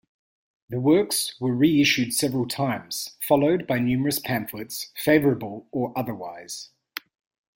[0.69, 6.69] The works were re-issued several times, followed by numerous pamphlets, favorable or otherwise.